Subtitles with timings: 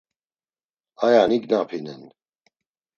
[1.05, 2.01] Aya nignapinen.